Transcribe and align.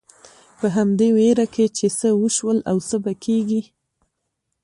په 0.59 0.67
همدې 0.75 1.07
وېره 1.17 1.45
کې 1.53 1.65
چې 1.77 1.87
څه 1.99 2.07
وشول 2.21 2.57
او 2.69 2.77
څه 2.87 2.95
به 3.03 3.13
کېږي. 3.25 3.61